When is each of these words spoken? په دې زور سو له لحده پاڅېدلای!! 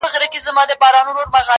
په 0.03 0.07
دې 0.21 0.27
زور 0.33 0.41
سو 0.45 0.51
له 0.57 0.63
لحده 0.67 0.75
پاڅېدلای!! 0.83 1.41